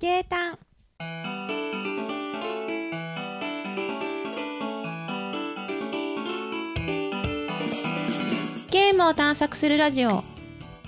[0.00, 0.58] ゲータン
[8.70, 10.22] ゲームを探索するラジオ。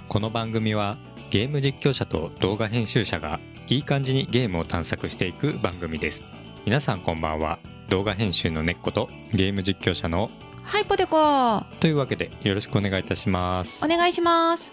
[0.08, 0.96] この番組は
[1.30, 6.22] ゲーム実況者と動画編集者がいい感じにゲームを探索していく番組です。
[6.64, 7.58] 皆さんこんばんは。
[7.88, 10.30] 動画編集の根っことゲーム実況者の
[10.62, 11.16] はいポテコ。
[11.56, 13.84] おというわけでよろしくお願いいたします。
[13.88, 14.70] 願いします。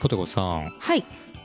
[0.00, 0.74] ポテコさん。
[0.78, 1.04] はい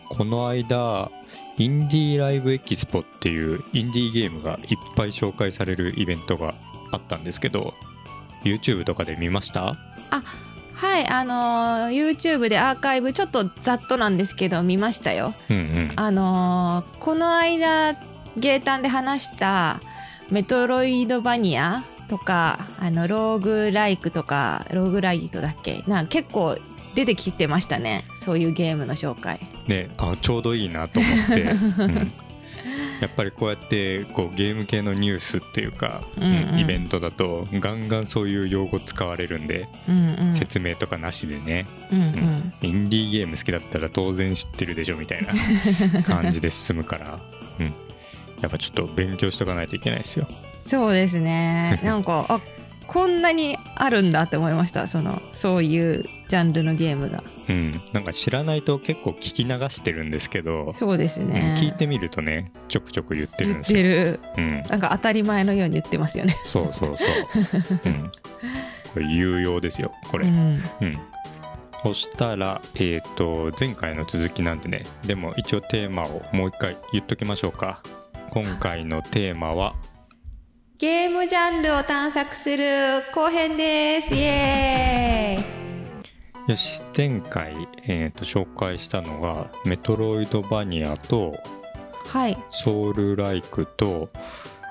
[0.09, 1.11] この間
[1.57, 6.53] インディーライブエキスポっていうインディーゲームがいっぱい紹介されるイベントが
[6.91, 7.73] あったんですけど
[8.43, 9.75] YouTube とかで見ました？
[10.73, 15.33] はいあのー YouTube でアーカイブちょっとざっとなんですけど見ましたよ。
[15.49, 15.93] うんうん。
[15.95, 17.93] あのーこの間
[18.37, 19.81] ゲータンで話した
[20.29, 25.83] メトロイドバニアとかあのローグライクとかローグライトだっけ？
[25.85, 26.57] なんか結構
[26.95, 28.05] 出てきてましたね。
[28.15, 29.39] そういうゲームの紹介。
[29.67, 32.11] ねあちょうどいいなと思って、うん。
[33.01, 36.59] やっぱりこうやってこうゲーム系のニュースっていうか、うんうん。
[36.59, 40.33] イベントだとガンガンそういう用語使われるんで、うんうん。
[40.33, 41.67] 説明とかなしでね。
[41.91, 42.01] うん。
[42.01, 42.53] うん。
[42.61, 45.25] インディーゲーム好きだったら当然知ってるでしょみたい
[45.93, 47.19] な 感じで進むから、
[47.59, 47.73] うん、
[48.41, 50.27] やっぱちょっと勉強しとかないといけないですよ。
[50.61, 51.79] そうですね。
[51.83, 52.39] なんかあ
[52.89, 63.77] こんなにあるんだって思いましたそのそういうジャンルのゲームがうん、なんか知らないと結構聞き流してるんですけど、そうですうんね聞いてみるとねちょくちょく言ってるん言っですよ。
[63.77, 67.79] てるうん、なんか当たり前のように言ってますよねそうそうそう。
[67.85, 68.11] うん、
[68.93, 70.27] これ有用ですよこれ。
[70.27, 70.99] うんうん。
[71.83, 77.81] そしたら、えっ、と、前回の続きなんでね、でも一応テーマをもう一回言っときましょうか。
[78.31, 79.73] 今回のテーマは、
[80.79, 82.63] ゲームジャンルを探索する
[83.13, 84.15] 後編です。
[84.15, 86.49] イエーイ。
[86.51, 91.35] よし、前回、えー、と紹介したのが、メトロイドバニアと、
[92.07, 92.37] はい。
[92.49, 94.09] ソウルライクと、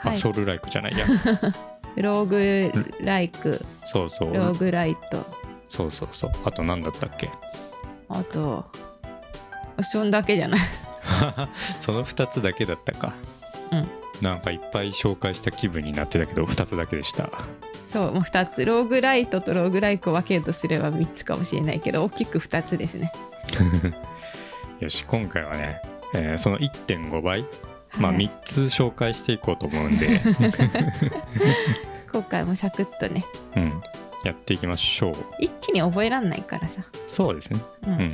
[0.02, 0.18] あ、はい。
[0.18, 1.04] ソウルライクじゃないや。
[2.02, 2.72] ローグ
[3.04, 3.62] ライク。
[3.84, 4.34] そうそう。
[4.34, 5.26] ローグライト。
[5.68, 6.30] そうそうそう。
[6.46, 7.28] あと何だったっけ？
[8.08, 8.64] あと
[9.82, 10.60] そんだけじゃない。
[11.82, 13.12] その2つだけだったか。
[13.72, 17.30] うんなんかいっぱい紹介した気分になってたけど、2つだけでした。
[17.88, 23.10] そうもう2つローグライトとローグライクを分けるとすれば3つかもしれないけど大きく2つですね
[24.80, 25.80] よし、今回はね、
[26.14, 27.44] えーその1.5倍、
[27.98, 30.20] まあはい3つ紹介していこうと思うんで、
[32.12, 33.24] 今回もサクッとね
[33.56, 33.82] うん、
[34.22, 35.14] やっていきましょう。
[35.40, 37.60] 一気に覚えらんないからさ、そうですね。
[37.86, 38.12] うんうん。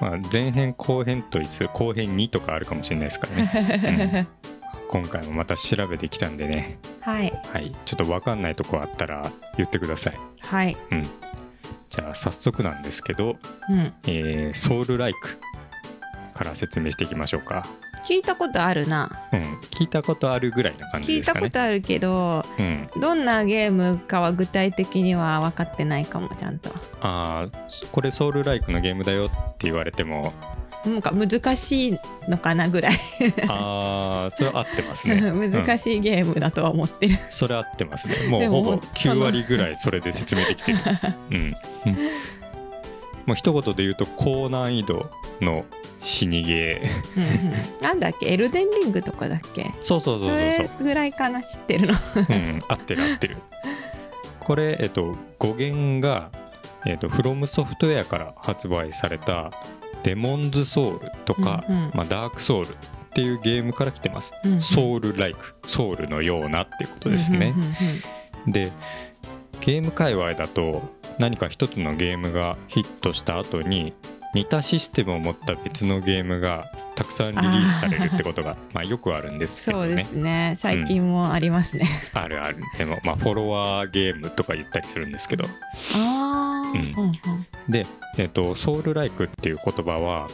[0.00, 4.28] まあ、前編後編といつ後編2とかあるかもしれないですからね。
[4.88, 7.32] 今回もまた調べてきたんでね、はい。
[7.52, 10.18] はい、ちょっと分かんないとこあったら言ってください。
[10.40, 10.76] はい。
[10.90, 11.02] うん。
[11.02, 13.36] じゃあ早速なんですけど、
[13.70, 13.92] うん。
[14.06, 15.38] えーソウルライク
[16.34, 17.66] から説明していきましょうか。
[18.08, 19.10] 聞いたことあるな。
[19.32, 19.40] うん、
[19.70, 21.40] 聞いたことあるぐらいな感じ聞いですかね。
[21.40, 26.70] たことあるけどうん、どんなゲームかは具体的には分かってないかもちゃんと。
[27.02, 27.48] ああ
[27.92, 29.28] これソウルライクのゲームだよっ
[29.58, 30.32] て言われても
[30.84, 32.94] なんか難しいのかなぐらい。
[33.48, 35.20] ああそれは合ってますね。
[35.32, 38.14] 難い、しいゲームだとは思ってる、うんそれ合ってますね。
[38.30, 40.78] もうほぼもうその9割ぐらいそれで説明できてる。
[41.30, 41.40] うん、う
[41.90, 41.92] ん、
[43.26, 45.64] もう一言で言うと高難易度の
[46.00, 47.16] 死にゲー。
[47.16, 47.82] うんうん。
[47.82, 48.28] なんだっけ？
[48.32, 49.66] エルデンリングとかだっけ？
[49.82, 51.94] そうそうそうそうれそうぐらいかな知ってるの。
[52.16, 53.36] うん、合ってる合ってる。
[54.40, 56.30] これ、えっと、語源が、
[56.86, 59.50] えっと、フロムソフトウェアから発売された、
[60.02, 61.90] デモンズソウルとか、うんうん。
[61.94, 62.72] まあ、ダークソウルっ
[63.14, 64.32] ていうゲームから来てます。
[64.44, 64.62] うんうん。
[64.62, 67.54] ソウルライク、ソウルのようなっていうことですね。
[67.56, 67.62] うん。
[67.62, 67.74] うんうん
[68.46, 68.52] うん。
[68.52, 68.72] で、
[69.60, 70.82] ゲーム界隈だと、
[71.18, 73.92] 何か一つのゲームがヒットした後に、
[74.34, 79.86] 似たシステムを持った別のゲームがたくさんリリースされるってことが まあよくあるんですけどね。
[79.86, 80.54] そうですね。
[80.56, 82.58] 最近もありますね、あるある。
[82.76, 85.44] でもまあフォロワーゲームとか言ったりするんですけど。
[85.94, 87.04] ああ、うん。
[87.04, 87.86] うんうんで、
[88.18, 90.28] えっとソウルライクっていう言葉は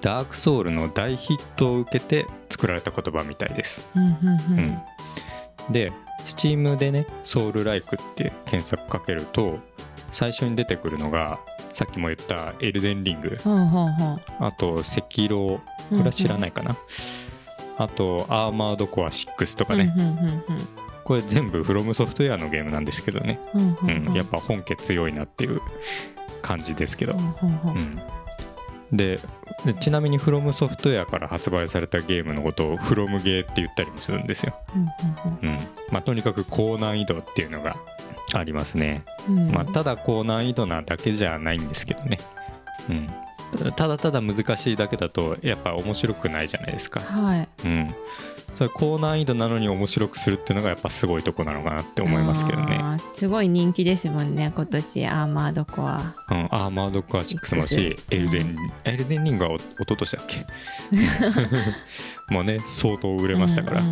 [0.00, 4.58] ダークソウルの大ヒットを受けて作られた言葉みたいです、うんうんうん。
[4.58, 5.72] うん。
[5.72, 5.92] で
[6.24, 9.58] Steam でねソウルライクって検索かけると
[10.12, 11.38] 最初に出てくるのが
[11.74, 15.60] さっきも言ったエルデンリングあと赤狼こ
[15.92, 16.76] れは知らないかな、
[17.76, 20.42] あとアーマードコア6とかね、うんうん
[21.04, 23.40] これ全部フロムソフトウェアのゲームなんですけどね。
[23.54, 25.58] うん、やっぱ本家強いなっていう
[26.42, 28.00] 感じですけど、うん
[28.92, 29.18] で
[29.64, 34.54] でちなみにフロムソフトウェアから発売されたゲームのことをフロムゲーって言ったりもするんですよ、
[35.42, 35.58] うんうん。
[35.90, 37.76] まあ、とにかく高難易度っていうのが
[38.32, 39.04] ありますね、
[39.52, 42.18] まあ、ただ高難易度なだけじゃないんですけどね、
[42.88, 43.08] うん、
[43.72, 47.00] ただただ難しいだけだとやっぱ面白くないじゃないですか。
[47.00, 47.48] はい。
[47.64, 47.94] うん
[48.52, 52.80] それ高難易度なのに面白くするっていうのがやっぱすごいとこなのかなって思いますけどね。
[53.14, 56.14] すごい人気ですもんね今年アーマードコア。
[56.30, 60.46] うん、アーマードコア6もし、6エルデン、エルデンリングはお一昨年だっけ？
[62.30, 63.82] もうね、相当売れましたから、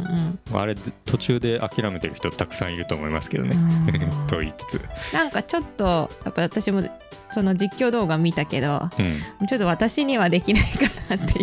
[0.52, 0.74] あれ、
[1.06, 4.84] 途中で諦めてる人たくさんいると思いますけどうね、ん と言いつつ、
[5.14, 6.82] なんかちょっとやっぱ私も
[7.30, 9.02] その実況動画見たけどう
[9.44, 11.42] ん、ちょっと私にはできないかなって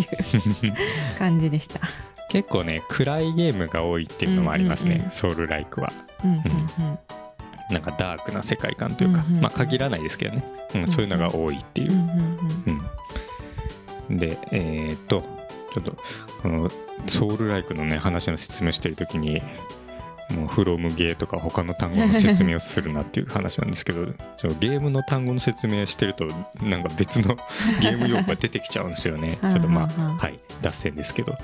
[0.70, 0.74] う
[1.18, 1.80] 感じでした。
[2.28, 5.92] 結構ね、暗いゲームが多いっていうのもありますね、ソウルライクは。
[6.24, 6.98] うんうんうん。
[7.70, 9.42] なんかダークな世界観というか、うんうんうん。
[9.42, 10.44] まあ限らないですけどね、
[10.74, 11.90] うん、そういうのが多いっていう。
[14.10, 15.33] でえーっと
[15.74, 15.96] ちょっと
[16.42, 16.70] この
[17.06, 19.42] ソウルライクのね話の説明してる時に
[20.30, 24.06] もうフロムゲーとか他の単語の説明をするなっていう話なんですけど
[24.38, 26.26] ちょゲームの単語の説明してると
[26.62, 27.36] なんか別の
[27.82, 29.36] ゲーム用語が出てきちゃうんですよね。
[29.40, 30.38] ちょっとまあはい。
[30.62, 31.36] 脱線ですけど。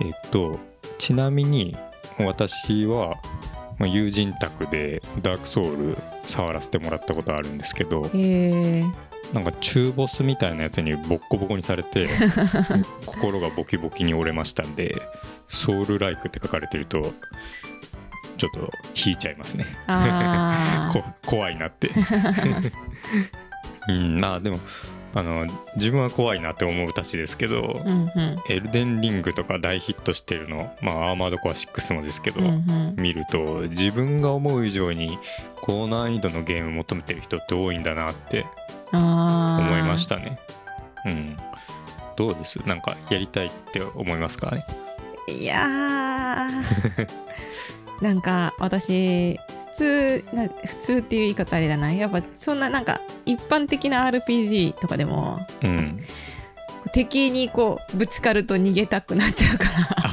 [0.00, 0.58] えーっと
[0.98, 1.76] ちなみに
[2.18, 3.16] 私は
[3.78, 8.82] まあ友人宅でダークソウル触らせてもらったことあるんですけどえ
[9.32, 12.08] なんか中ボスみたいなやつにボッコボコにされて
[13.04, 14.94] 心がボキボキに折れましたんで
[15.48, 17.12] 「ソウルライク」って書かれてると
[18.38, 19.66] ちょっと引いちゃいますね。
[21.26, 21.90] 怖いなって。
[23.88, 24.60] うんまあでも
[25.14, 25.46] あの
[25.76, 28.36] 自分は怖いなって思うたちですけど、ーうんうん。
[28.48, 32.94] エルデンリングとか大ヒットしてるのまあアーマードコア6もですけど、うんうん。
[32.96, 35.18] 見ると自分が思う以上に
[35.62, 38.46] 高難易度のゲーム求めてる人って多いんだなって
[38.92, 40.38] 思いましたね。
[41.06, 41.36] うん。
[42.16, 42.56] どうです？
[42.66, 44.50] なんかやりたいって思いますか？
[44.50, 44.64] ね
[45.28, 47.08] いやー。
[48.02, 49.38] なんか私
[49.72, 51.92] 普通な普通っていう言い方あれだな。
[51.92, 56.00] やっぱそんななんか一般的な RPG とかでもうん。
[56.92, 59.70] 敵にこうぶつかると逃げたくなっちゃうから。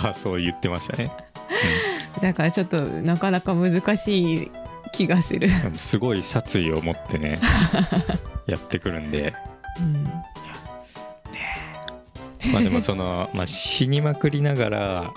[0.07, 1.11] ああ、そう言ってましたね。
[2.21, 4.51] だからちょっとなかなか難しい
[4.91, 7.39] 気がする、うん、すごい殺意を持ってね、
[8.47, 9.33] やってくるんで、
[9.79, 10.03] うん、
[12.51, 15.13] まあでもその、 まあ死にまくりながら、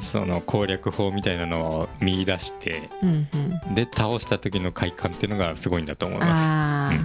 [0.00, 3.28] その攻略法みたいなのを見出して、うん
[3.68, 3.74] うん。
[3.74, 6.98] で、倒した時の快感っていうのがすごいんだと思います。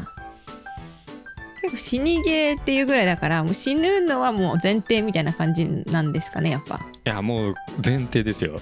[1.62, 6.78] 結構死にゲーっていうぐらいだからもう死ぬのはもう前提みたいな感じなんですかねやっぱ。
[6.78, 8.57] いや、もう前提ですよ。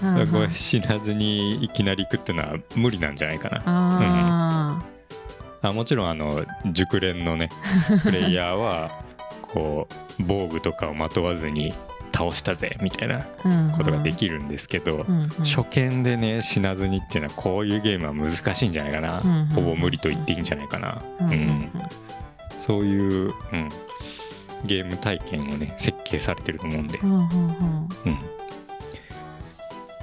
[0.56, 3.62] 死なずにいきなり行くっていうのは無理なんじゃないかな。
[3.66, 4.95] あ
[5.70, 7.50] あもちろんあの熟練のね
[8.04, 8.92] プレイヤーは
[9.42, 11.74] こう防具とかをまとわずに
[12.14, 13.26] 倒したぜみたいな
[13.76, 15.30] ことができるんですけど、うんうん。
[15.44, 21.72] 初見でね死なずにっていうのはこういうゲームは難しいんじゃないかな、うんうんほぼ無理と言っていいんじゃないかな、うんうんうん。
[22.60, 23.70] そういう、うん、
[24.66, 27.30] ゲーム体験をね設計されてると思うんで、うんうん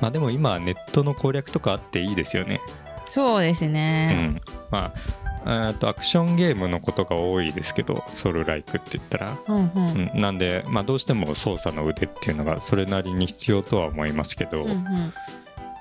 [0.01, 2.61] まあでも今はネットの攻略とかあっていいですよね。
[3.07, 10.11] そうですうね、ん、まあえーとアクションゲームのことが多いですけどソウルライクって言ったら、うんうん。
[10.13, 15.13] うん、なんで、まあ、どうしても操作の腕っていうのがそれなりに必要とは思いますけど、うんうん。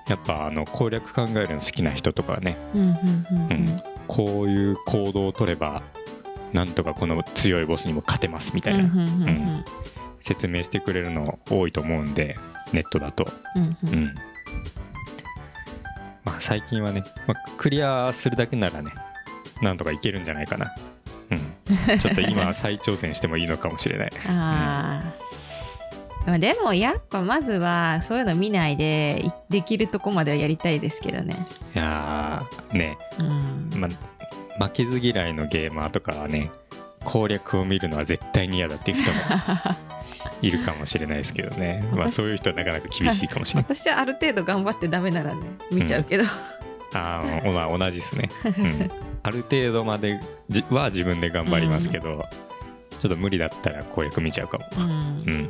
[0.07, 3.81] やっぱあの攻略考えるの好きな人とかはねうんうんうんうん。
[4.07, 5.83] こういう行動を取れば
[6.51, 9.65] なんとかこの強いボスにも勝てますみたいな、うんうんうん
[10.23, 12.37] 説明してくれるの多いと思うんで
[12.73, 13.25] ネットだと、
[13.55, 14.15] うんううんん。
[16.23, 18.91] まあ、最近はね、まあ、クリアするだけならね
[19.61, 20.73] なんとかいけるんじゃないかな、
[21.31, 21.37] うん、
[21.99, 24.09] ちょっと今は再挑戦してもいいのかもしれない。
[24.27, 25.13] あ
[26.25, 31.35] あ、でもやっぱまずはそういうの見ないでいできるとこまではやりたいですけどね。
[31.75, 33.87] いやーね、うん、ま
[34.59, 36.51] あ、負けず嫌いのゲーマーとかはね
[37.03, 39.17] 攻略を見るのは絶対に嫌だっていう人も
[40.41, 43.69] いるかもしれないですけどね、まあ、私そういう人はなかなか厳しいかもしれない。
[43.75, 45.41] 私はある程度頑張ってダメならね
[45.71, 46.23] 見ちゃうけど、
[46.93, 48.91] あーおな同じですね、うん、
[49.23, 52.25] ある程度までじは自分で頑張りますけど、
[52.99, 54.65] ちょっと無理だったら攻略見ちゃうかも。
[54.77, 54.89] うん。
[55.27, 55.49] うん。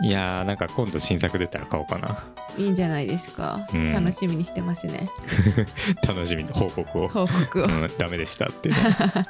[0.00, 2.24] いやーなんか今度新作出たら買おうかな。
[2.56, 3.90] いいんじゃないですか、うん。
[3.90, 5.10] 楽しみにしてますね。
[6.06, 8.80] 楽しみに報告を、報告を、うん、ダメでしたっていうの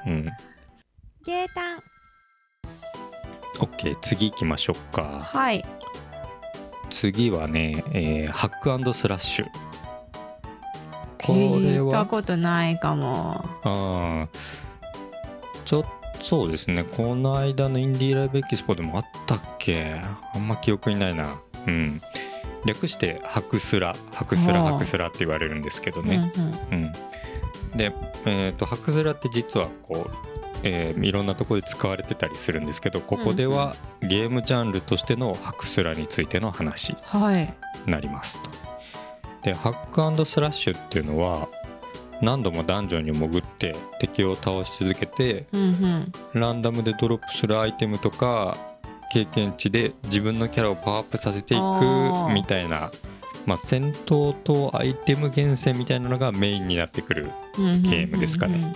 [0.06, 0.24] うん。
[1.24, 1.78] ゲータン
[3.58, 5.20] OK 次行きましょうか。
[5.22, 5.64] はい。
[6.90, 9.46] 次はね、えーハックスラッシュ
[11.22, 13.44] これ聞いたはことないかも。
[13.64, 14.38] あー
[15.64, 15.88] ちょっと
[16.24, 16.84] そうですね。
[16.84, 19.94] この間のインディーライブエキスポでもあったっけ？
[20.34, 21.38] あんま記憶にないな。
[21.66, 22.02] うん。
[22.64, 23.94] 略してハクスラ。
[24.12, 26.32] ハクスラはあハクスラって言われるんですけどうんね、
[26.72, 26.92] うん。
[27.76, 27.94] で、
[28.26, 30.16] えー、とハクスラって実はこう
[30.64, 37.54] えーいろんなところで使われてたりするんですけどここではゲームジャンルとしてのハクスラについての話はい。
[37.86, 38.50] になりますと。
[39.48, 41.48] でハックスラッシュっていうのは
[42.20, 46.12] 何度もダンジョンに潜って敵を倒し続けてうんうん。
[46.34, 48.58] ランダムでドロップするアイテムとか
[49.10, 51.62] 経験値で自分のキャラをパワーアップさせていく
[52.34, 52.90] みたいな、
[53.46, 58.74] まあ、戦闘とアイテム厳選みたいなのがメインになってくるうんうんゲームですかね。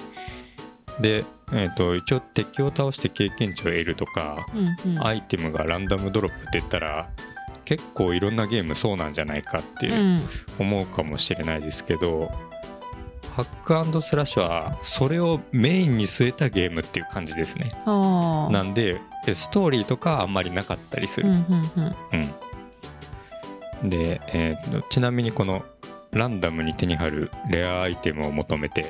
[1.01, 5.07] で、えー、と一応敵を倒して経験値を得るとかうんうん。
[5.07, 7.11] アイテムがランダムドロップって言ったら
[7.65, 10.21] 結構いろんなゲームそうなんじゃないかっていううん。
[10.59, 12.31] 思うかもしれないですけど、
[13.35, 17.73] ハックスラッシュはそれをメインに据えたゲームっていう感じですね。
[17.87, 21.29] なんでえストーリーとかあんまりなかったりする。
[21.31, 22.31] うんうんうん。
[23.83, 23.89] うん。
[23.89, 25.65] で、えーとちなみにこの
[26.13, 28.85] ランダムに手に入るレアアイテムを求めて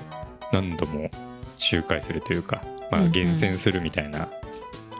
[0.52, 1.08] 何度も
[1.56, 3.12] 周回するというか、まあ、うんうん。
[3.12, 4.28] 厳選するみたいな、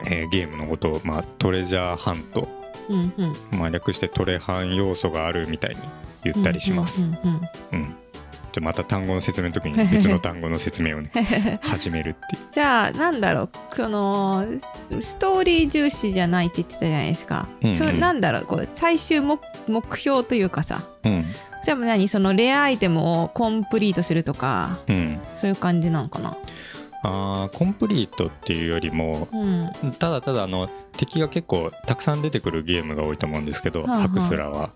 [0.05, 2.47] えーゲームのことを、まあ、トレジャーハント、
[2.89, 3.59] うんうん。
[3.59, 5.77] まあ、略してトレハン要素があるみたいに
[6.23, 7.03] 言ったりします。
[7.03, 7.41] うんうん
[7.73, 7.95] うん
[8.53, 11.23] じゃあまた単語の説明の時に別の単語の説明をねうん
[11.67, 12.41] 始めるっていう。
[12.51, 14.45] じゃあなんだろうこの
[15.01, 17.75] ストーリー重視じゃないって言ってたじゃないですか、うんうん。
[17.75, 20.83] それなんだろうこう最終目目標というかさ。
[21.03, 21.25] うん。
[21.63, 26.37] じゃあ何そのレアアイテムをコンプリートするとかうん、そういう感じなんかな？
[27.03, 29.91] あーコンプリートっていうよりもうん。
[29.99, 34.69] ただただあの敵が結構たくさん出てくるゲームが多いと思うんですけど、はあはあハクスラは。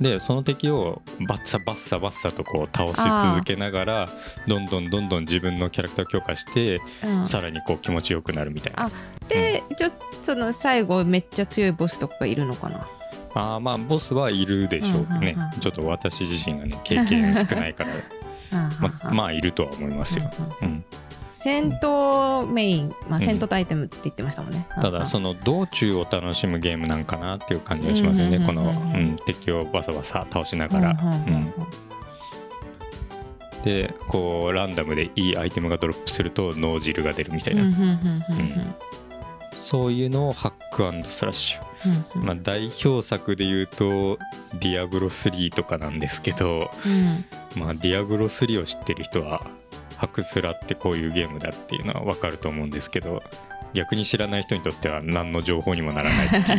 [0.00, 4.08] でその敵をバッサバッサバッサとこう倒し続けながら
[4.46, 7.26] どんどんどんどん自分のキャラクターを強化して、うん。
[7.26, 8.86] さらにこう気持ちよくなるみたいな。
[8.86, 8.90] あ
[9.28, 9.88] でちょ
[10.22, 12.88] その最後めっちゃ強いボスとかがいるのかな？
[13.34, 17.90] あーまあボスはいるでしょうね、うんうんうんちょっと私自身がね経験少ないから
[18.80, 20.30] まままあいるとは思いますよ、
[20.62, 20.84] うん、
[21.38, 23.24] 戦闘メイン、まあ、うん。
[23.24, 28.68] 戦闘アイテムって言ってましたもんね、ただその道中を楽しむゲームなんかなっていう感じがしますよね、うんうんこの、うん。
[28.68, 31.52] うんうん、敵をバサバサ倒しなうんがら、うんうんうん。
[33.64, 38.74] でこうランダムでいいアイテムがドロップすると脳汁が出るみたいな、うんうんうんうん
[39.52, 41.62] そういうのをハックスラッシュ、
[42.14, 42.26] うんうん。
[42.28, 47.24] まあ、代表作で言うと「Diablo 3」とかなんですけど、うん。
[47.60, 49.44] まあ、 Diablo 3を知ってる人は
[50.06, 53.22] ハクスラってこういうゲームだっていうのは分かると思うんですけど
[53.74, 56.52] 逆に知らない人にとっては何の情報にもならないって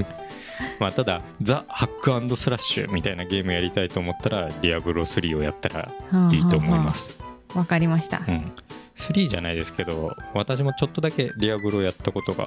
[0.00, 0.06] いう。
[0.78, 5.90] まあただザ・ハックスラッシュみたいなゲームやりたいと思ったら Diablo 3をやったら
[6.30, 7.18] いいと思います。
[7.54, 8.18] わかりました。
[8.18, 8.52] うん、
[8.94, 12.46] 3じゃないですけど私もちょっとだけディアブロやったことが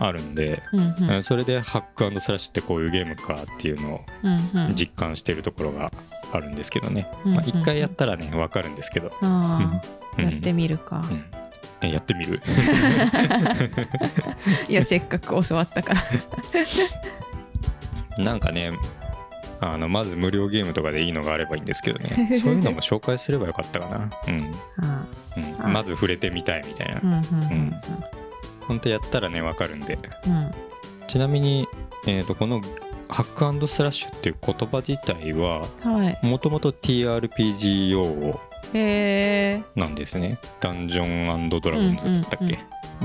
[0.00, 1.10] あるんで、うんうん。
[1.10, 4.00] うんそれでハックスラッシュってこういうゲームかっていうのを
[4.74, 5.92] 実感してるところが
[6.32, 9.80] あるんですけどね、うんまあ、1回やったらね分かるんですけど、や
[10.28, 11.02] ってみるか。
[11.80, 12.40] やってみる？
[14.68, 16.00] いやせっかく教わったから。
[18.24, 18.72] なんかね
[19.60, 22.38] あのまず無料ゲームとかでいいのがあればいいんですけどね。
[22.40, 24.52] そういうのも紹介すればよかったかな、うん。
[25.64, 27.00] うん、まず触れてみたいみたいな。
[27.02, 27.18] うんうんう
[27.54, 27.74] ん
[28.68, 29.98] 本当やったらね分かるんで。
[30.26, 30.50] うん。
[31.08, 31.66] ちなみに、
[32.06, 32.60] えー、とこの
[33.12, 36.26] ハックスラッシュっていう言葉自体ははい。
[36.26, 38.40] もともと TRPG 用語
[39.76, 40.38] なんですね。
[40.60, 42.58] ダンジョンドラゴンズだったっけ、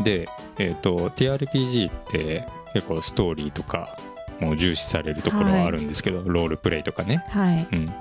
[0.03, 3.97] で、えー、と TRPG って結構ストーリーとか
[4.39, 7.67] も重視されるところはあるんですけど、ロールプレイとかね、はい。
[7.71, 7.93] うん、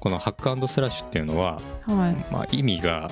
[0.00, 2.32] このハックスラッシュっていうのは、はい。
[2.32, 3.08] まあ、意味が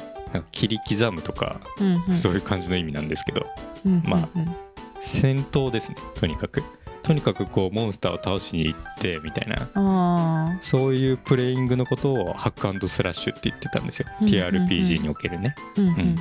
[0.51, 2.15] 切り刻むとか、うんうん。
[2.15, 3.47] そういう感じの意味なんですけど。
[3.85, 4.57] うんまあうん。
[4.99, 6.65] 戦闘ですねとにかく
[7.07, 9.69] とにかくこうモンスターを倒しに行ってみたいな。
[9.75, 14.41] あそういうプレイングのことをハックスラッシュって言ってたんですよ、うんうんうん。
[14.41, 15.55] TRPG におけるね。
[15.57, 16.17] あうん。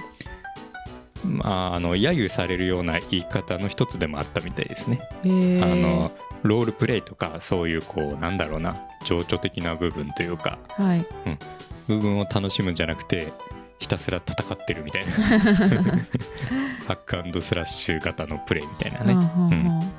[1.25, 1.37] うん。
[1.37, 6.11] まああの揶揄されるような言い方の一つでもあったみたいですね、あの
[6.43, 10.59] ロールプレイとかそういうこうなんだろうな情緒的な部分というか。
[10.69, 11.05] はい。
[11.87, 13.31] 部分を楽しむんじゃなくて
[13.79, 15.11] ひたすら戦ってるみたいな
[16.87, 19.51] ハックスラッシュ型のプレイみたいなね、うんうん。
[19.51, 19.94] うん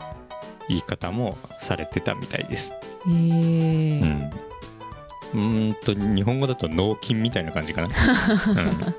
[0.69, 2.73] 言い方もされてたみたいです。
[2.73, 4.31] へえうん、
[5.35, 7.89] うーんと日本語だと脳筋みたいな感じかな。
[7.89, 8.95] うん、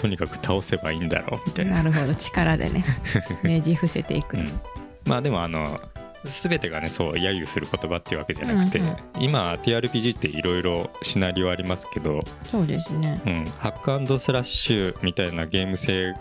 [0.00, 1.82] とにかく倒せばいいんだろうみたいな。
[1.82, 2.84] なるほど力でね。
[3.42, 4.36] ねじ伏せていく。
[4.36, 4.60] うん、
[5.06, 5.80] まあでもあの
[6.24, 8.96] 全てがねそう揶揄する言葉っていうわけじゃなくて、うんうん。
[9.18, 13.20] 今 TRPG っていろいろシナリオありますけど、そうですね。
[13.26, 16.14] うん、ハックスラッシュみたいなゲーム性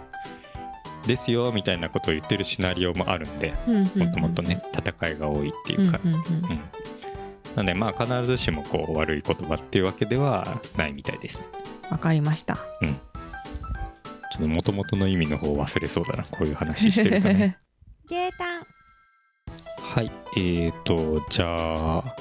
[1.07, 3.73] ですよみたいなことを言ってるシナリオもあるんでも
[4.05, 6.23] もともとね戦いが多いっていうか、うんうんうん。
[6.23, 6.59] うん。
[7.55, 11.47] なのでまあ必ずしもこう悪い言葉っていうわけではないみたいです。
[11.89, 12.55] わかりました。
[12.55, 12.61] ちょ
[14.37, 17.57] っと元々の意味の方忘れそうだなこういう話してるとね。
[18.07, 18.63] ゲータン。
[19.81, 22.15] はいえーとじゃあ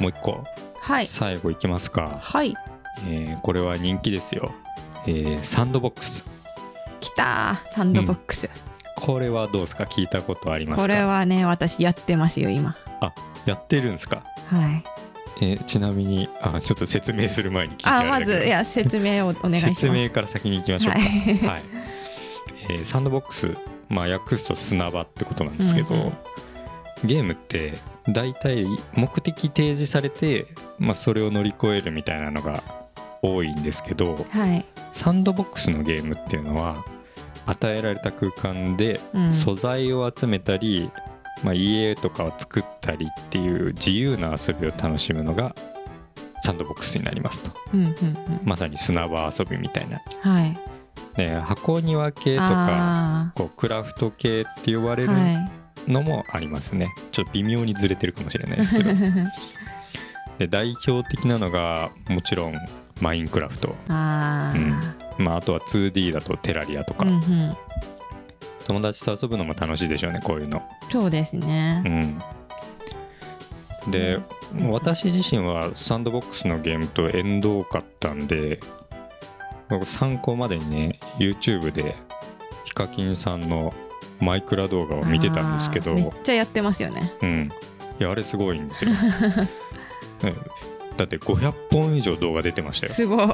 [0.00, 0.44] もう一個。
[0.80, 1.06] はい。
[1.06, 2.54] 最後いきますか、はい。
[3.06, 4.52] えーこれは人気ですよ、
[5.06, 6.24] えーサンドボックス
[7.00, 7.62] 来た。
[7.70, 8.48] ーサンドボックス、
[8.96, 9.84] これはどうですか？
[9.84, 10.82] 聞いたことありますか？
[10.82, 12.76] これはね私やってますよ今。
[13.46, 14.84] やってるんですか、はい。
[15.40, 19.74] えーちなみにあちょっと説明する前に聞いてあまずいや説明をお願いします。
[19.74, 21.08] 説明から先に行きましょうか、はい。
[21.46, 21.62] はい。
[22.70, 23.56] えーサンドボックス、
[23.88, 26.12] まあ、訳すと砂場ってことなんですけど、うんうん。
[27.04, 27.74] ゲームって
[28.08, 32.62] 大体目的提示されて、まあ、それを乗り越えるみたいなのが
[33.22, 36.84] 多いんですけどはい、サンドボックスのゲームっていうのは
[37.46, 40.90] 与えられた空間でうん、素材を集めたり、
[41.42, 45.54] まあ、家とかを作ったりっていう自由な遊びを楽しむのが
[46.42, 47.50] サンドボックスになりますと。
[47.74, 47.96] うんうんうん。
[48.44, 50.00] まさに砂場遊びみたいな。
[50.22, 50.58] はい。
[51.16, 55.10] で箱庭系とかあこうクラフト系って呼ばれる
[55.88, 58.90] のもありますね、ちょっと微妙にずれてるかもしれないですけど。
[60.38, 62.54] で代表的なのがもちろん
[63.00, 65.22] マインクラフト、あー。
[65.22, 67.56] まあ、あとは 2D だとテラリアとか、うんうん。
[68.68, 71.82] 友達と遊ぶのも楽しいでしょうねこういうの、そうですね。
[73.86, 74.20] うん、で
[74.70, 78.60] 私自身はサンドボックスのゲームと縁遠かったんで
[79.70, 81.96] 僕参考までにね YouTube で
[82.66, 83.72] ヒカキンさんの
[84.20, 85.94] マイクラ動画を見てたんですけど。
[85.94, 87.12] めっちゃやってますよね。
[87.22, 87.50] うん。
[87.98, 88.90] いやあれすごいんですよ、
[90.24, 90.36] うん
[90.98, 93.24] だって500本以上動画出てましたよ、すごい。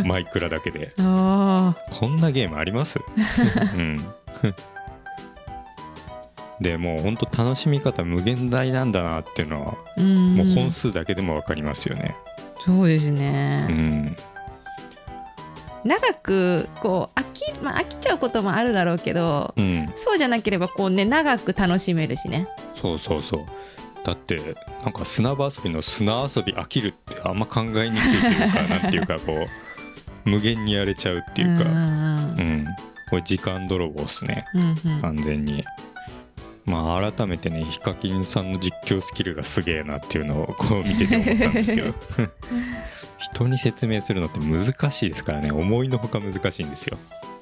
[0.00, 0.92] うんマイクラだけで。
[1.00, 2.98] あこんなゲームあります？
[3.74, 3.96] うん。
[6.60, 12.14] でもうほんと楽しみ方無限大なんだなっていうのはもう本数だけでも分かりますよね。
[12.60, 14.16] そうですうね、ん。
[15.84, 19.92] 長くこう飽き,、まあ、飽きちゃうこともあるだろうけどうん。
[19.96, 22.46] そうじゃなければこうね長く楽しめるしね。
[22.76, 23.44] そうそうそう
[24.04, 24.36] だって
[24.82, 29.46] なんか砂場遊びの砂遊び飽きるってあんま考えにくいというかなんていうかこ
[30.26, 31.64] う無限にやれちゃうっていうか。
[31.64, 32.66] んうんうん
[33.10, 34.46] これ時間泥棒っすね。
[34.54, 35.00] うんうん。
[35.02, 35.64] 完全に。
[36.64, 41.94] まあ改めてねヒカキンさんの実況スキルがすげえなっていうのをこう見てて思ったんですけど。
[43.18, 45.50] 人に説明するのって難しいですからね。
[45.50, 46.98] 思いのほか難しいんですよ、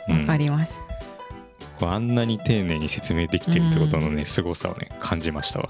[0.09, 0.21] うん。
[0.21, 0.79] わかります、
[1.81, 5.69] あんなに丁寧に説明できてるってことのね凄さをね感じましたわ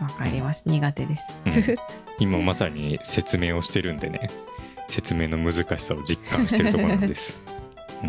[0.00, 0.64] わかります。
[0.66, 1.52] 苦手です、うん。
[2.18, 4.28] 今まさに説明をしてるんでね。
[4.88, 7.40] 説明の難しさを実感してるところなんです、
[8.02, 8.06] う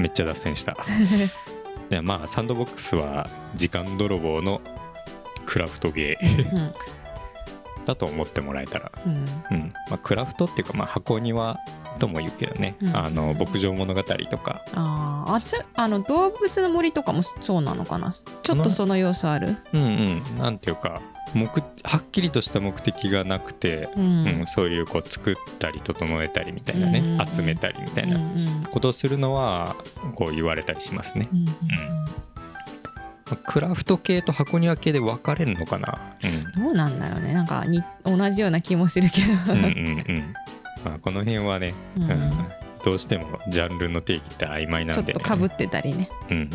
[0.00, 0.72] ん、めっちゃ脱線した。
[1.90, 4.60] いやまあサンドボックスは時間泥棒の
[5.46, 6.52] クラフトゲー。
[6.52, 6.74] うん
[7.84, 9.24] だと思ってもらえたら、うん。
[9.50, 9.72] うん。
[9.88, 11.58] まあ、クラフトっていうか、まあ、箱庭
[11.98, 12.96] とも言うけどね、うん。
[12.96, 14.62] あの牧場物語とか。
[14.74, 15.34] あー。
[15.34, 18.12] あちゃあの動物の森とかもそうなのかな？
[18.12, 19.56] ちょっとその要素ある？
[19.74, 20.38] うんうん。
[20.38, 21.02] なんていうか
[21.34, 24.26] 目はっきりとした目的がなくて、うん。
[24.26, 28.16] うんそういうこう作ったり整えたりみたいなね、うん集めたりみたいな。
[28.16, 28.64] うんうん。
[28.70, 29.76] ことをするのは
[30.14, 31.28] こう言われたりしますね。
[31.32, 31.44] うん
[33.30, 35.98] まあクラフト系と箱庭系で分かれるのかな、
[36.56, 37.34] どうなんだろうね。
[37.34, 40.34] なんかに同じような気もするけど、うん、うんうんうん
[40.84, 42.30] まあこの辺はね、ううんん
[42.84, 46.08] どうしてもジャンルの定義って曖昧なちょんで、ね、っとかぶってたりね。
[46.30, 46.50] うん、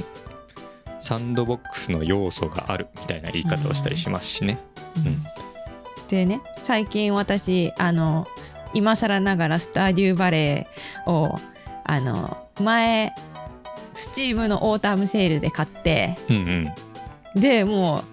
[0.99, 4.59] サンドボックスの要素があるみたいな言い方をしたりしますしね。
[4.99, 5.23] ん。
[6.07, 11.39] でね最近私あのす今更ながら Stardew Valley を
[11.85, 13.13] あの前
[13.93, 16.35] Steam のオータムセールで買ってうん
[17.35, 17.41] うん。
[17.41, 18.03] でも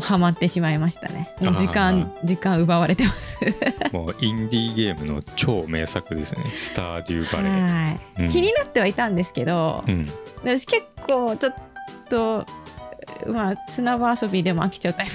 [0.00, 1.34] ハマってしまいましたね。
[1.40, 3.38] 時間時間奪われてます。
[3.92, 6.48] もうインディーゲームの超名作ですね。
[6.48, 7.84] Stardew Valley。
[7.84, 8.28] はい、うん。
[8.28, 10.06] 気になってはいたんですけど、うん。
[10.42, 11.54] 私結構ちょっ
[12.08, 12.46] と
[13.26, 15.14] まあ砂場遊びでも飽きちゃうタイプ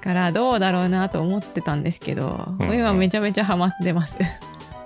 [0.02, 2.78] からどうだろうなと思ってたんですけど、うんうん。
[2.78, 4.18] 今めちゃめちゃハマってます。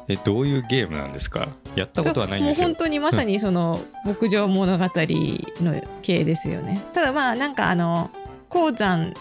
[0.09, 1.49] えどういうゲームなんですか？
[1.77, 2.69] やったことはないんですよ。
[2.69, 2.85] もう本。
[2.85, 6.81] 当にまさにその 牧場物語の系ですよね。
[6.95, 8.11] ただまあなんかあの
[8.49, 9.15] 鉱山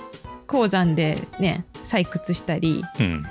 [0.47, 3.25] 鉱山でね採掘したりうん。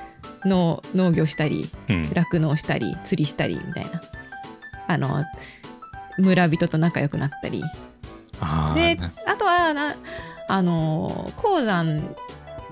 [0.46, 2.10] 農農業したりうん。
[2.14, 4.00] 酪農したり釣りしたりみたいな。
[4.86, 5.24] あの
[6.18, 7.62] 村人と仲良くなったり。
[8.40, 9.94] あであとはな
[10.48, 12.16] あの鉱山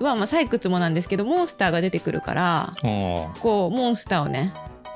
[0.04, 4.52] はまあ採掘もなんですけどモンスターが出てくるからこうモンスターをね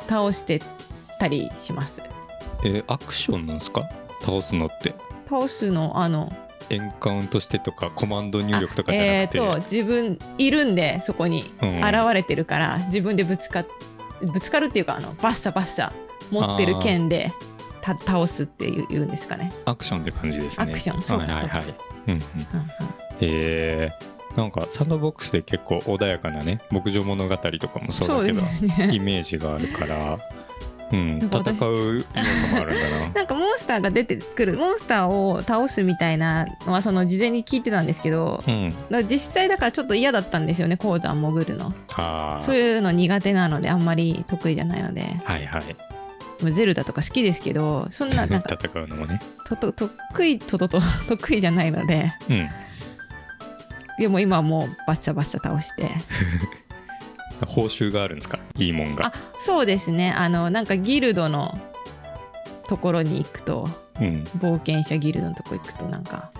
[0.08, 0.60] 倒してっ
[1.18, 2.02] たりします。
[2.64, 3.88] えアクションなんですか？
[4.20, 4.94] 倒すのって。
[5.28, 6.32] 倒すのあの
[6.70, 11.78] エンカウントしてとかコマンド入力とかじゃなくて、あえー、と自分いるんでそこにうん。
[11.84, 13.64] 現れてるから、自分でぶつか
[14.20, 15.92] ぶつかるっていうかあのバッサバッサ
[16.30, 17.32] 持ってる剣で
[17.80, 19.52] た倒すっていう言うんですかね。
[19.64, 20.64] アクションって感じですね。
[20.64, 21.64] アクションそうはいはいはい。
[22.06, 22.14] うんうん。
[22.14, 22.18] うんうん。
[22.18, 22.22] へ
[23.20, 23.92] え
[24.36, 28.90] なんかサンドボックスで結構穏やかなね牧場物語とかもそうだけどすね。
[28.92, 30.18] イメージがあるから、
[30.90, 33.08] うん、戦う要素もあるんだな。
[33.14, 38.74] なんかモンスターが出てくるモンスターを倒すみたいなのはその事前に聞いてたんですけどうん。
[39.08, 41.74] 実際だからちょっと嫌だったんですよね鉱山潜るの。
[41.94, 42.38] あ。
[42.40, 45.02] そういうの苦手なのであんまり得意じゃないので。
[45.24, 45.62] はいはい。
[46.42, 49.20] もうゼルダとか好きですけどそんななんか 戦うのもね。
[49.46, 52.14] とと得意ととと得意じゃないので。
[52.30, 52.48] うん
[53.98, 55.88] でも今はもうバッサバッサ倒して。
[57.46, 58.38] 報酬があるんですか？
[58.56, 59.06] いいもんが。
[59.06, 60.12] あそうですね。
[60.16, 61.58] あのなんかギルドの
[62.68, 63.68] ところに行くと
[64.00, 64.22] うん。
[64.38, 66.30] 冒険者ギルドのとこ行くとなんか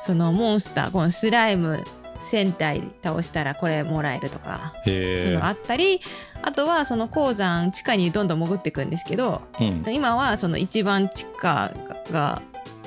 [0.00, 1.82] そのモンスターこのスライム
[2.30, 6.00] 1000体倒したらこれもらえるとかそういうへのがあったり
[6.42, 9.92] あとはその鉱山地下にどんどん潜っていくんですけどえうん。
[9.92, 11.72] 今はその一番地下
[12.12, 12.40] が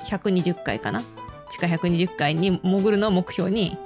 [0.05, 1.01] 120階かな？
[1.49, 3.77] 地下120階に潜るのを目標に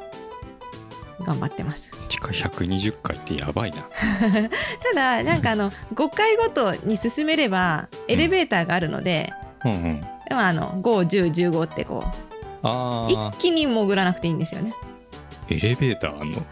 [1.26, 1.92] 頑張ってます。
[2.08, 3.78] 地下120階ってやばいな。
[4.94, 9.32] ただなんかあの5階ごとに進めればエレベーターがあるので、
[9.66, 9.72] うん。
[9.72, 12.10] うんまあ、あの51015ってこう
[12.62, 14.74] あ一気に潜らなくていいんですよね。
[15.50, 16.46] ーエレベーターあんの？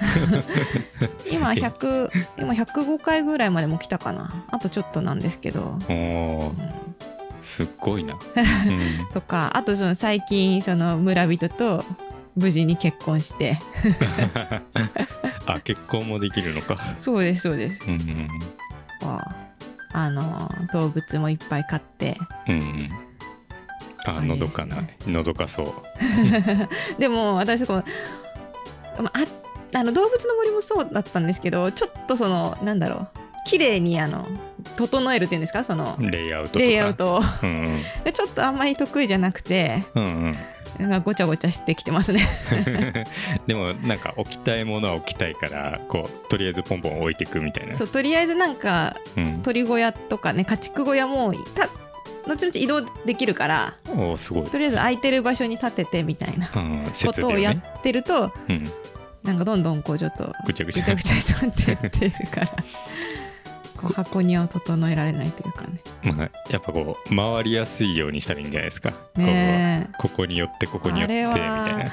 [1.32, 4.46] 今100今105回ぐらいまでも来たかな。
[4.50, 5.78] あとちょっとなんですけど、
[7.42, 8.16] すっごいな、
[8.68, 9.08] うん。
[9.14, 11.84] とかあとその最近その村人と
[12.36, 13.60] 無事に結婚して。
[15.46, 16.78] あ結婚もできるのか。
[17.00, 17.84] そうですそうです。
[17.88, 18.28] うんうん
[19.02, 19.48] まあ
[19.94, 22.18] あの動物もいっぱい飼って。
[22.48, 22.90] うんうん。
[24.06, 25.66] あのどかなのどかそう。
[27.00, 27.84] でも私こう
[29.02, 33.10] まああの動物の森もそうだったんですけどちょっとそのなんだろう
[33.48, 34.28] 綺麗にあの
[34.76, 35.64] 整えるっていうんですか？
[35.64, 37.20] そのレイアウトレイアウトを。
[37.44, 37.66] うんうん。
[38.04, 40.38] でちょっとあんまり得意じゃなくてうんうん。
[40.80, 42.22] なんかごちゃごちゃしてきてますね。
[43.48, 47.76] でもなんか置きたいものは置きたいからこうとりあえずポンポン置いていくみたいな。
[47.76, 51.68] そうとりあえずなんかうん、鳥小屋とかね家畜小屋もた
[52.28, 58.64] 後々移動できるからおーすごい、とりあえず空いてる場所に立ててみたいなうん、こ設とをやってるとうん、
[59.24, 60.94] なんかどんどんこうちょっとぐちゃぐちゃ。
[60.94, 62.50] ぐちゃぐちゃになってってるから
[63.78, 65.82] こう箱庭を整えられないというかね。
[66.14, 69.94] まあ、やっぱこう回りやすいようにしたらいいんじゃないですか、ねえ。
[69.98, 71.92] こうここによってここによってみたいはな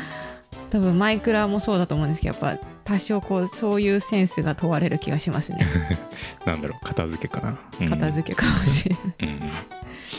[0.70, 5.58] 多分マイクラもそうだと思うんですけどやっぱ多少こうそういうセンスが問われる気がしますね。
[6.44, 9.14] なんだろう片付けかな、うん、片付けかもしれない。
[9.20, 9.50] うん。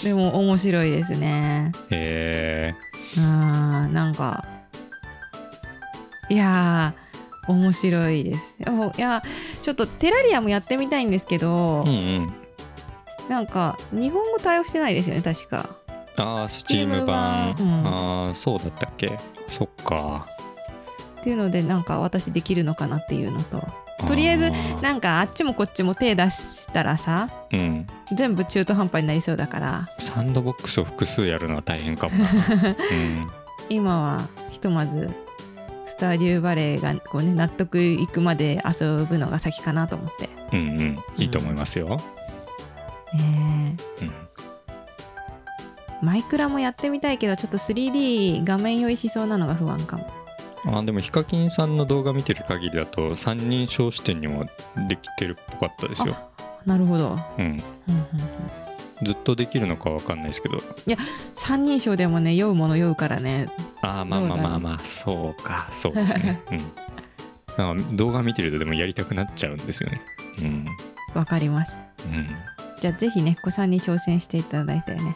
[0.04, 1.72] でも面白いですね。
[1.90, 2.74] へ
[3.18, 4.46] あーなんか
[6.30, 7.05] いやー
[7.48, 8.56] 面白いです。
[8.68, 9.22] おいや
[9.62, 12.34] ちょっとテラリアもやってみたいんですけど、えうんうん。
[13.30, 15.70] なんか日本語対応してないですよね確か。
[16.18, 17.88] ああスチーム版、うん。
[17.88, 19.18] ああそうだったっけ？
[19.48, 20.28] そっか。
[21.22, 23.68] っていうのでなんか私できるのかなっていうのと。
[24.08, 27.88] とりあえずーなんかあっちもこっちも手出したらさうん。
[28.16, 29.90] 全部中途半端になりそうだから。
[29.98, 33.32] サンドボックスを複数やるのは大変かもな、 うん、
[33.70, 35.10] 今はひとまず
[35.86, 40.30] スターデューバレーがこう、ね、納得いくまで遊ぶのが先かなと思って。
[40.54, 41.00] うんうん。
[41.18, 41.98] いいと思いますよ、
[43.14, 44.06] ねえ。
[44.06, 44.14] うん。
[46.02, 50.08] マイクラもやってみたいけどちょっと 3D 画面用意しそうなのが不安かも。
[50.68, 54.46] あでもヒカキンさんの動画見てる限りだと三人称視点にも
[54.90, 56.16] できてるっぽかったですよ、
[56.66, 57.20] なるほど。
[57.38, 58.65] うん、うんうんうん
[59.04, 60.58] ずっとできるのかわかんないですけど。
[61.36, 63.50] 三人称でもね酔うもの酔うからね。
[63.82, 66.42] ああまあまあまあまあそうかそうですね。
[66.52, 66.58] うん。
[67.58, 70.02] なんか動画見てるとでもやりたくなっちゃうんですよね。
[70.42, 70.66] うん。
[71.14, 71.78] わかります。
[72.06, 72.28] うん。
[72.80, 75.16] じゃあぜひねっこさんに挑戦していただいたよね。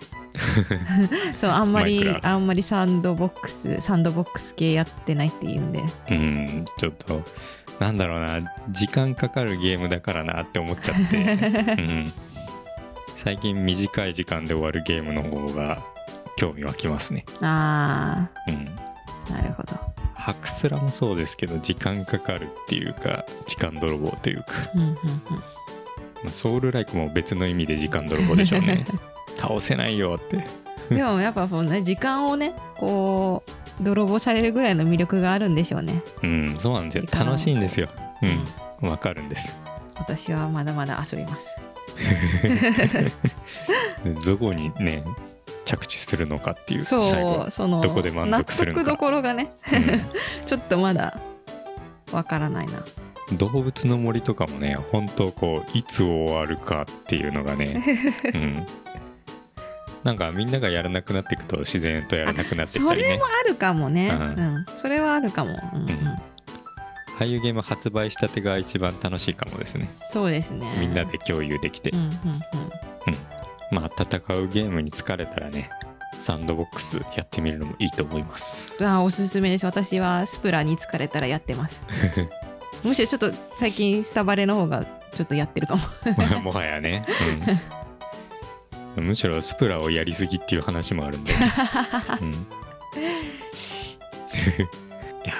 [1.37, 5.83] そうあんまりあんまりサンドボックスサンドボックス系やってないって言うんで。
[6.09, 7.21] うんちょっと
[7.79, 11.17] なんだろうな時間かかるゲームだからなって思っちゃって、
[11.79, 12.13] うん、
[13.21, 15.83] 最近短い時間で終わるゲームの方が
[16.37, 17.25] 興味湧きますね。
[17.41, 18.55] あうん。
[18.55, 19.75] ーなるほど。
[20.13, 24.45] ハクスラもそうですけど時間かかるっていうか時間泥棒というか。
[24.73, 24.93] うんうんうん。
[24.93, 25.01] ま
[26.27, 28.85] あソウルライクも別の意味で時間泥棒でしょうね。
[29.35, 30.45] 倒せないよって。
[30.95, 36.01] でもやっぱこうね時間をねこう泥棒されるぐらいの魅力があるんでしょうね。
[36.23, 37.25] うんそうなんですよ。
[37.25, 37.89] 楽しいんですよ。
[38.81, 38.89] うん。
[38.89, 39.59] わかるんです。
[39.95, 41.59] 私はまだまだ遊びます
[44.25, 45.03] どこにね
[45.65, 48.83] 着地するのかっていうそうそのどこで満足するのか。
[48.83, 49.81] 納得どころがねうん。
[50.45, 51.19] ちょっとまだ
[52.11, 52.83] わからないな。
[53.33, 57.79] 動物の森とかもね本当こういつ終わるかっていうのがね、
[58.33, 58.65] うん、
[60.03, 63.07] なんかみんながやらなくなっていくと自然とやらなくなっていったりね。
[63.07, 64.21] それもあるかもね、ううん
[64.61, 64.65] ん。
[64.75, 65.89] それはあるかも、うんうん。
[65.89, 66.21] うん
[67.19, 69.89] ああいうゲーム発売したてが一番楽しいかもですね。
[70.09, 70.71] そうですね。
[70.79, 71.89] みんなで共有できて。
[71.89, 72.11] うんうんうん。
[73.71, 75.69] まあ戦うゲームに疲れたらね
[76.17, 78.73] サンドボックスやってみるのもいいと思います。
[78.81, 79.65] あおすすめです。
[79.65, 81.83] 私はスプラに疲れたらやってます。
[82.83, 85.83] むしろちょっと最近スタバレの方がちょっとやってるかも。
[86.17, 87.05] ま あもはやね、
[88.95, 91.39] うん、むしろスプラをやりすぎっていう話もあるんで、ね。
[92.21, 92.35] うん、い
[95.25, 95.33] や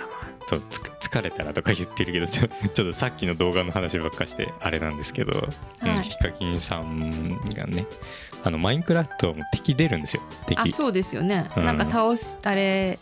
[0.47, 5.47] そうつ疲れたらとか言ってるけどちょ ちょっとさっきの動画の話ばっかしてあれなんですけど、
[5.81, 7.85] うんはいヒカキンさんがね
[8.43, 10.21] あのマインクラフトも敵出るんですよ。
[10.45, 10.57] 敵。
[10.57, 11.65] あそうですよね、うん。
[11.65, 12.97] なんか倒しあれ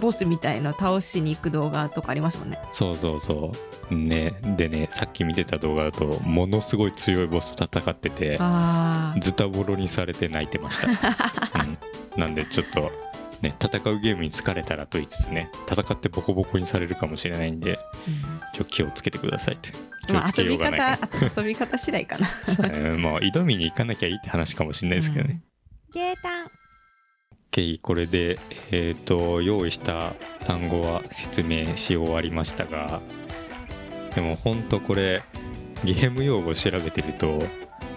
[0.00, 2.58] ボスみたいの倒しに行く動画とかありますもんね。
[2.72, 3.52] そうそうそ
[3.90, 3.94] う。
[3.94, 10.86] ねでねさっき見てた動画だとものすごい強いボスと戦っててあズタボロにされて泣いてました、
[11.64, 11.78] うん、
[12.20, 13.09] なんでちょっと
[13.42, 17.78] ね戦うゲームに疲れたらと言いつつね戦ってボコボコにされるかもしれないんで
[18.54, 19.70] ちょ気をつけてくださいって。
[19.70, 22.28] 気をつけまあ遊び方遊び方次第かな。
[22.68, 25.42] うんもう挑みに行かなきゃいいって話かもしれないですけどね、
[25.92, 26.46] ゲータン。
[27.52, 28.38] OK これで
[28.70, 30.14] えっ、と用意した
[30.46, 33.00] 単語は説明し終わりましたが
[34.14, 35.22] でもほんとこれ
[35.84, 37.42] ゲーム用語調べてると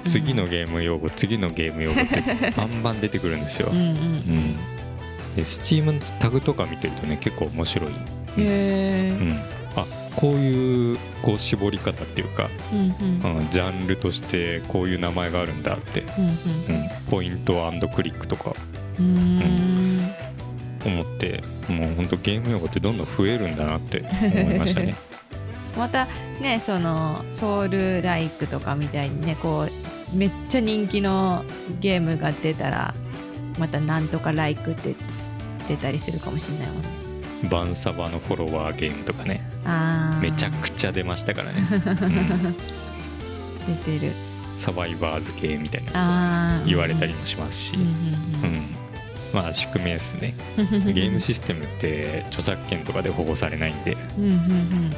[0.05, 3.77] 次のゲーム用語、次のゲーム用語ってバンバン出てくるんですよ、うん。
[3.77, 4.61] うんうん、で
[5.41, 7.93] Steam のタグとか見てるとね結構面白い、へ
[8.37, 9.31] えうん、
[9.75, 12.79] あこういうこう絞り方っていうか、うん
[13.23, 13.37] うん。
[13.39, 17.53] うん、ジャンルとしてこういう名前があるんだって、うんうん、ポイント
[17.89, 18.53] クリックとか
[18.99, 19.15] うん。
[19.15, 19.83] うん
[20.85, 24.95] 思ってもうほんとゲーム用語ってどんどん増えるんだなって思いましたね。
[25.77, 26.07] また
[26.39, 31.43] ねそのソウルライクとかみたいにねこうめっちゃ人気の
[31.79, 32.93] ゲームが出たら
[33.57, 34.95] またなんとかライクって
[35.67, 36.87] 出たりするかもしれないもんね。
[37.49, 39.41] バンサバのフォロワーゲームとかね。
[39.65, 40.21] あー。
[40.21, 41.75] めちゃくちゃ出ましたからね、う
[42.49, 42.55] ん
[43.85, 44.13] 出てる。
[44.55, 46.61] サバイバーズ系みたいな。
[46.65, 47.85] 言われたりもしますし、うんう
[48.43, 48.55] うん。
[48.55, 48.61] ん。
[49.33, 50.33] まあ宿命ですね。
[50.57, 54.91] ゲームシステムって著作権とかで保護されないんで、うんうん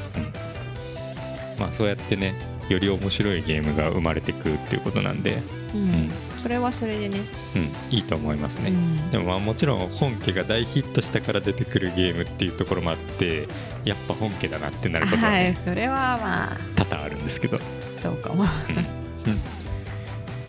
[1.57, 2.33] まあ、そうやってね
[2.67, 5.37] より面白いゲームが生まれてくっていうことなんで、
[5.73, 6.11] うん
[6.45, 7.21] それはそれでね。
[7.55, 9.09] うん、いいと思いますね、うん。
[9.09, 13.47] でもまあもちろん本家が大ヒットしたから出てくるゲームっていうところもあって
[13.83, 16.57] やっぱ本家だなってなることは、はねいそれはまあ。
[16.75, 17.59] 多々あるんですけど。
[17.99, 18.45] そうかも。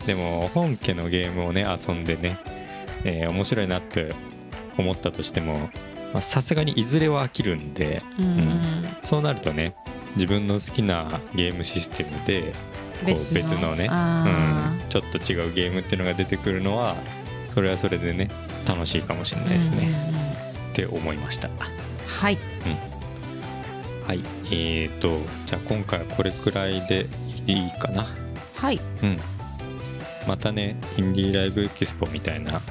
[0.05, 2.37] でも本家のゲームをね遊んでね、
[3.03, 4.13] えー面白いなって
[4.77, 5.71] 思ったとしても
[6.13, 8.25] まあさすがにいずれは飽きるんでうん。
[8.25, 8.87] うん。
[9.01, 9.73] そうなるとね
[10.13, 12.53] 自分の好きなゲームシステムで
[13.05, 13.69] 別別の。
[13.71, 16.95] のね、あうん、ちょっと違うゲームっていうのが出てくるのは
[17.53, 18.29] それはそれでね
[18.67, 20.31] 楽しいかもしれーないですね、うんうんうん。
[20.71, 21.49] って思いました。
[22.07, 22.37] はい。
[24.05, 24.19] はい。
[24.45, 25.09] えーと
[25.45, 27.07] じゃあ今回はこれくらいで
[27.45, 28.07] いいかな。
[28.55, 28.79] はい。
[29.03, 29.17] うん。
[30.27, 32.61] またねインディーライブエキスポみたいな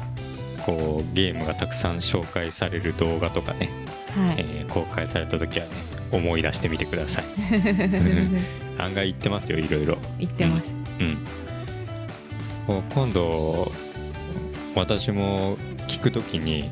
[0.65, 3.71] こうゲームがたくさん紹介される動画とかね、
[4.15, 4.35] はい。
[4.39, 5.73] えー公開された時はね
[6.13, 7.25] 思い出してみてください
[8.79, 9.97] 案外言ってますよいろいろ。
[10.19, 10.77] 言ってます。
[11.01, 11.19] うん。
[12.67, 13.71] こう今度
[14.75, 15.57] 私も
[15.89, 16.69] 聞く時に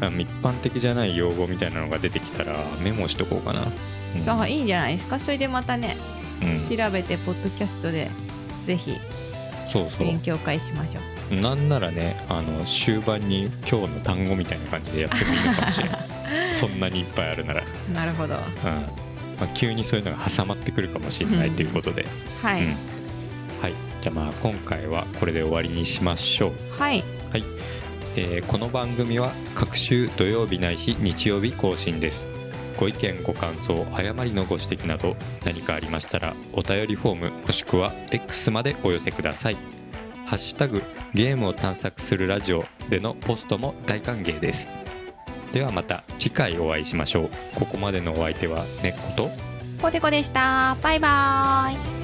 [0.00, 3.66] あ一般的じゃない用語みたいなのが出てきたらメモしとこうかな、
[4.16, 4.22] うん。
[4.22, 5.18] そういいんじゃないですか？
[5.18, 5.96] それでまたね
[6.42, 6.76] うん。
[6.76, 8.08] 調べてポッドキャストで
[8.66, 8.96] ぜひ
[9.72, 11.00] そうそ勉強会しましょ
[11.30, 11.36] う。
[11.36, 16.00] うなんならねあの終盤に今日の単語みたいな感じでやってもいいのかもしれない。
[16.54, 18.34] そんなにいっぱいあるなら、うんなるほど
[19.40, 22.06] まあ、急にそういうのが挟まってくるかもしれないということで、
[22.42, 22.76] はい、うん。
[23.60, 26.52] はい、じゃあまあ今回はこれで終わりにしましょう。
[26.78, 27.02] はい。
[28.16, 32.26] えーこの番組は各週土曜日ないし日曜日更新です。
[32.78, 39.56] ご意見ご感想誤りのご指摘など何かありましたらお便りフォームもしくは X までお寄せください。
[40.26, 44.79] ハッシュタグゲームを探索するラジオでのポストも大歓迎です
[45.52, 47.30] ではまた次回お会いしましょう。
[47.54, 49.30] ここまでのお相手はねっこと。
[49.80, 50.76] ポテコでした。
[50.82, 51.99] バイバーイ。